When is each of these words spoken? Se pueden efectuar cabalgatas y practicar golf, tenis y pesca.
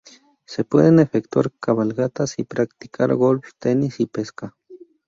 Se 0.45 0.63
pueden 0.63 0.97
efectuar 0.97 1.51
cabalgatas 1.59 2.39
y 2.39 2.43
practicar 2.43 3.13
golf, 3.13 3.45
tenis 3.59 3.99
y 3.99 4.07
pesca. 4.07 4.57